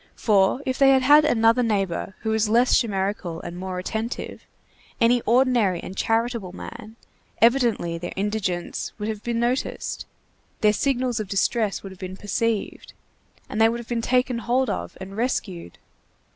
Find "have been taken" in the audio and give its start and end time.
13.79-14.39